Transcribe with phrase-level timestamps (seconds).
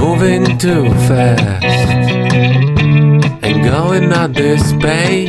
[0.00, 1.64] moving too fast
[3.44, 5.28] and going at this pace.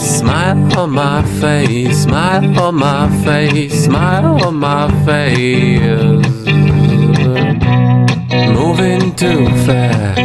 [0.00, 5.80] Smile on my face, smile on my face, smile on my face.
[8.58, 10.18] Moving too fast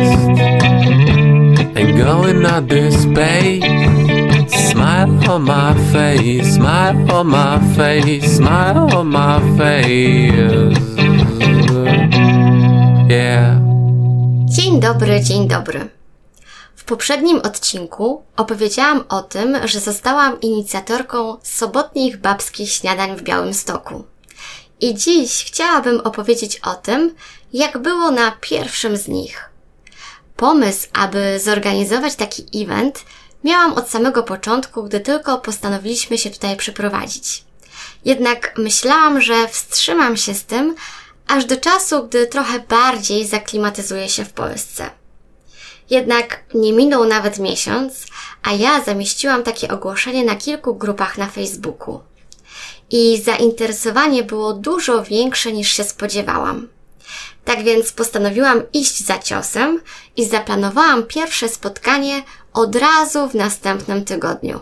[1.79, 4.71] and going at this pace.
[4.71, 10.96] Smile on my face, smile on my face, smile on my face.
[13.09, 13.57] Yeah.
[14.45, 15.89] Dzień dobry, dzień dobry.
[16.75, 24.03] W poprzednim odcinku opowiedziałam o tym, że zostałam inicjatorką sobotnich babskich śniadań w Białymstoku.
[24.81, 27.15] I dziś chciałabym opowiedzieć o tym,
[27.53, 29.49] jak było na pierwszym z nich.
[30.35, 33.05] Pomysł, aby zorganizować taki event,
[33.43, 37.43] miałam od samego początku, gdy tylko postanowiliśmy się tutaj przeprowadzić.
[38.05, 40.75] Jednak myślałam, że wstrzymam się z tym,
[41.27, 44.89] aż do czasu, gdy trochę bardziej zaklimatyzuję się w Polsce.
[45.89, 48.05] Jednak nie minął nawet miesiąc,
[48.43, 51.99] a ja zamieściłam takie ogłoszenie na kilku grupach na Facebooku.
[52.89, 56.67] I zainteresowanie było dużo większe niż się spodziewałam.
[57.45, 59.81] Tak więc postanowiłam iść za ciosem
[60.15, 64.59] i zaplanowałam pierwsze spotkanie od razu w następnym tygodniu.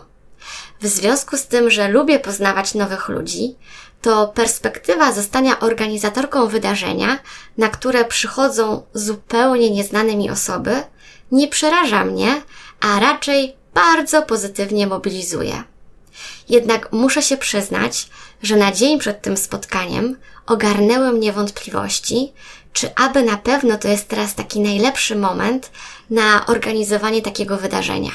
[0.80, 3.56] W związku z tym, że lubię poznawać nowych ludzi,
[4.02, 7.18] to perspektywa zostania organizatorką wydarzenia,
[7.58, 10.82] na które przychodzą zupełnie nieznane mi osoby,
[11.32, 12.42] nie przeraża mnie,
[12.80, 15.62] a raczej bardzo pozytywnie mobilizuje.
[16.48, 18.08] Jednak muszę się przyznać,
[18.42, 20.16] że na dzień przed tym spotkaniem
[20.46, 22.32] ogarnęły mnie wątpliwości,
[22.72, 25.70] czy aby na pewno to jest teraz taki najlepszy moment
[26.10, 28.10] na organizowanie takiego wydarzenia.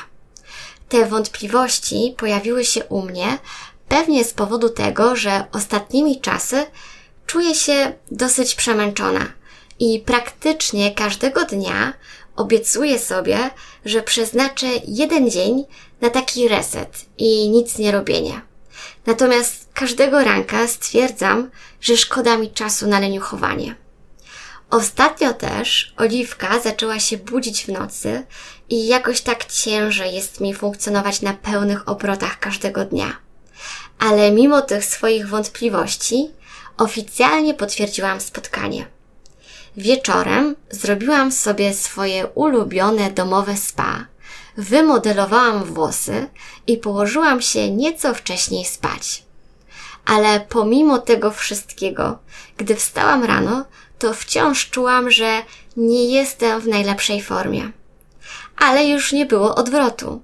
[0.89, 3.37] Te wątpliwości pojawiły się u mnie
[3.91, 6.65] pewnie z powodu tego, że ostatnimi czasy
[7.25, 9.25] czuję się dosyć przemęczona
[9.79, 11.93] i praktycznie każdego dnia
[12.35, 13.37] obiecuję sobie,
[13.85, 15.65] że przeznaczę jeden dzień
[16.01, 18.41] na taki reset i nic nie robienie.
[19.05, 21.49] Natomiast każdego ranka stwierdzam,
[21.81, 23.75] że szkoda mi czasu na leniuchowanie.
[24.69, 28.25] Ostatnio też Oliwka zaczęła się budzić w nocy
[28.69, 33.30] i jakoś tak ciężej jest mi funkcjonować na pełnych obrotach każdego dnia.
[34.09, 36.31] Ale mimo tych swoich wątpliwości,
[36.77, 38.87] oficjalnie potwierdziłam spotkanie.
[39.77, 44.05] Wieczorem zrobiłam sobie swoje ulubione domowe spa,
[44.57, 46.27] wymodelowałam włosy
[46.67, 49.23] i położyłam się nieco wcześniej spać.
[50.05, 52.19] Ale pomimo tego wszystkiego,
[52.57, 53.65] gdy wstałam rano,
[53.99, 55.41] to wciąż czułam, że
[55.77, 57.71] nie jestem w najlepszej formie.
[58.57, 60.21] Ale już nie było odwrotu.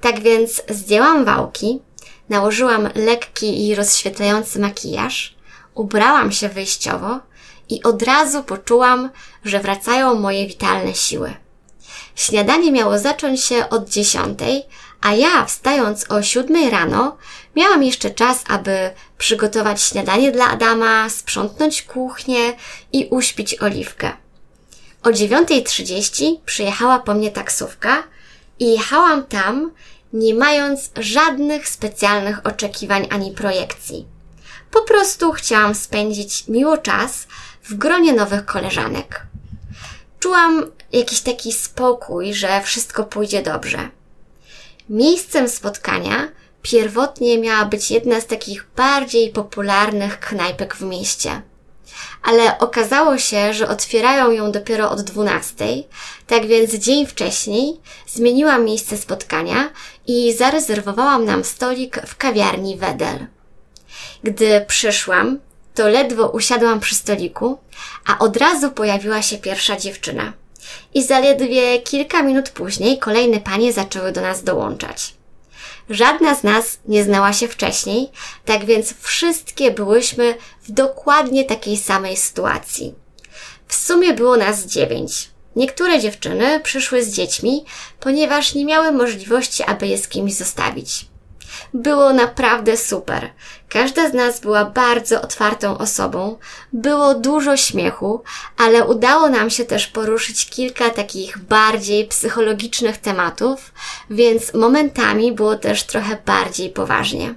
[0.00, 1.80] Tak więc zdjęłam wałki,
[2.28, 5.34] nałożyłam lekki i rozświetlający makijaż,
[5.74, 7.20] ubrałam się wyjściowo
[7.68, 9.10] i od razu poczułam,
[9.44, 11.34] że wracają moje witalne siły.
[12.14, 14.62] Śniadanie miało zacząć się od dziesiątej,
[15.00, 17.16] a ja wstając o siódmej rano
[17.56, 22.52] miałam jeszcze czas, aby przygotować śniadanie dla Adama, sprzątnąć kuchnię
[22.92, 24.12] i uśpić oliwkę.
[25.02, 28.02] O 9.30 przyjechała po mnie taksówka
[28.58, 29.70] i jechałam tam,
[30.12, 34.06] nie mając żadnych specjalnych oczekiwań ani projekcji.
[34.70, 37.26] Po prostu chciałam spędzić miło czas
[37.62, 39.26] w gronie nowych koleżanek.
[40.18, 43.88] Czułam jakiś taki spokój, że wszystko pójdzie dobrze.
[44.88, 46.28] Miejscem spotkania
[46.62, 51.42] pierwotnie miała być jedna z takich bardziej popularnych knajpek w mieście.
[52.26, 55.66] Ale okazało się, że otwierają ją dopiero od 12,
[56.26, 59.70] tak więc dzień wcześniej zmieniłam miejsce spotkania
[60.06, 63.26] i zarezerwowałam nam stolik w kawiarni Wedel.
[64.22, 65.38] Gdy przyszłam,
[65.74, 67.58] to ledwo usiadłam przy stoliku,
[68.06, 70.32] a od razu pojawiła się pierwsza dziewczyna.
[70.94, 75.15] I zaledwie kilka minut później kolejne panie zaczęły do nas dołączać.
[75.90, 78.10] Żadna z nas nie znała się wcześniej,
[78.44, 82.94] tak więc wszystkie byłyśmy w dokładnie takiej samej sytuacji.
[83.68, 85.30] W sumie było nas dziewięć.
[85.56, 87.64] Niektóre dziewczyny przyszły z dziećmi,
[88.00, 91.06] ponieważ nie miały możliwości, aby je z kimś zostawić.
[91.74, 93.30] Było naprawdę super.
[93.68, 96.38] Każda z nas była bardzo otwartą osobą,
[96.72, 98.22] było dużo śmiechu,
[98.56, 103.72] ale udało nam się też poruszyć kilka takich bardziej psychologicznych tematów,
[104.10, 107.34] więc momentami było też trochę bardziej poważnie.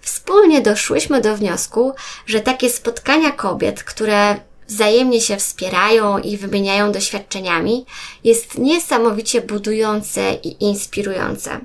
[0.00, 1.92] Wspólnie doszłyśmy do wniosku,
[2.26, 4.36] że takie spotkania kobiet, które
[4.68, 7.86] wzajemnie się wspierają i wymieniają doświadczeniami,
[8.24, 11.60] jest niesamowicie budujące i inspirujące.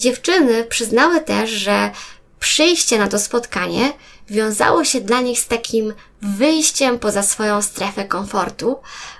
[0.00, 1.90] Dziewczyny przyznały też, że
[2.38, 3.92] przyjście na to spotkanie
[4.30, 8.76] wiązało się dla nich z takim wyjściem poza swoją strefę komfortu,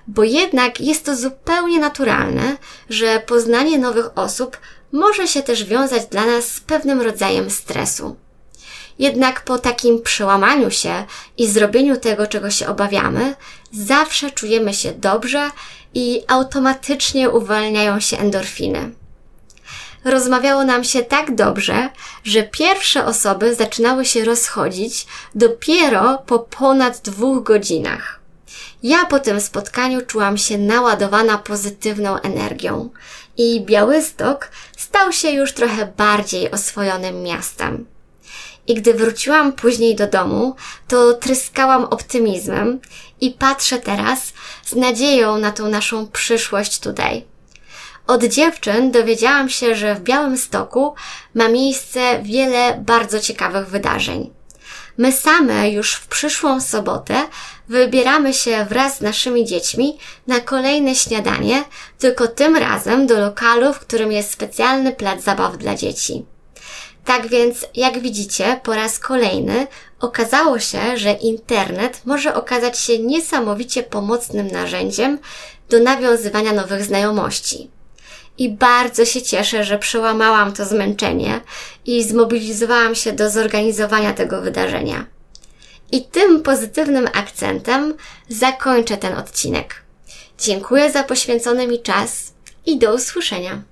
[0.07, 2.57] bo jednak jest to zupełnie naturalne,
[2.91, 4.59] że poznanie nowych osób
[4.93, 8.17] może się też wiązać dla nas z pewnym rodzajem stresu.
[8.99, 11.05] Jednak po takim przełamaniu się
[11.39, 13.35] i zrobieniu tego, czego się obawiamy,
[13.73, 15.51] zawsze czujemy się dobrze
[15.95, 19.00] i automatycznie uwalniają się endorfiny.
[20.05, 21.91] Rozmawiało nam się tak dobrze,
[22.25, 28.21] że pierwsze osoby zaczynały się rozchodzić dopiero po ponad dwóch godzinach.
[28.83, 32.91] Ja po tym spotkaniu czułam się naładowana pozytywną energią
[33.37, 37.87] i Białystok stał się już trochę bardziej oswojonym miastem.
[38.67, 40.57] I gdy wróciłam później do domu,
[40.89, 42.81] to tryskałam optymizmem
[43.21, 44.33] i patrzę teraz
[44.65, 47.25] z nadzieją na tą naszą przyszłość tutaj.
[48.11, 50.95] Od dziewczyn dowiedziałam się, że w Białym Stoku
[51.35, 54.31] ma miejsce wiele bardzo ciekawych wydarzeń.
[54.99, 57.23] My same już w przyszłą sobotę
[57.69, 61.65] wybieramy się wraz z naszymi dziećmi na kolejne śniadanie,
[61.99, 66.25] tylko tym razem do lokalu, w którym jest specjalny plac zabaw dla dzieci.
[67.05, 69.67] Tak więc, jak widzicie, po raz kolejny
[70.01, 75.19] okazało się, że internet może okazać się niesamowicie pomocnym narzędziem
[75.69, 77.71] do nawiązywania nowych znajomości.
[78.41, 81.41] I bardzo się cieszę, że przełamałam to zmęczenie
[81.87, 85.07] i zmobilizowałam się do zorganizowania tego wydarzenia.
[85.93, 87.95] I tym pozytywnym akcentem
[88.29, 89.83] zakończę ten odcinek.
[90.39, 92.33] Dziękuję za poświęcony mi czas
[92.67, 93.63] i do usłyszenia.